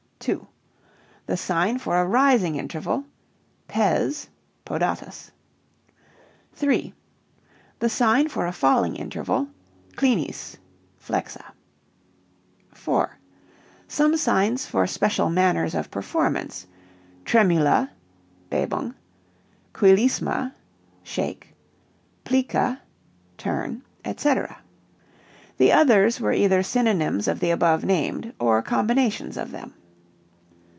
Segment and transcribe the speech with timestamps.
[0.23, 0.47] (2)
[1.25, 3.05] The sign for a rising interval:
[3.67, 4.29] Pes
[4.67, 5.31] (Podatus).
[6.53, 6.93] (3)
[7.79, 9.47] The sign for a falling interval:
[9.95, 10.57] Clinis
[11.03, 11.43] (Flexa).
[12.71, 13.17] (4)
[13.87, 16.67] Some signs for special manners of performance:
[17.25, 17.89] Tremula
[18.51, 18.93] (Bebung),
[19.73, 20.53] Quilisma
[21.01, 21.55] (shake),
[22.25, 22.79] Plica
[23.39, 24.59] (turn), etc.
[25.57, 29.73] The others were either synonyms of the above named or combinations of them...."